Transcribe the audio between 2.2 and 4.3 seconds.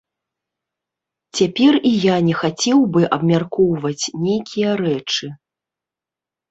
і не хацеў бы абмяркоўваць